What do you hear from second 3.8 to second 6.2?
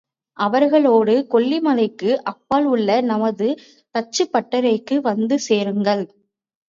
தச்சுப்பட்டறைக்கு வந்து சேருங்கள்.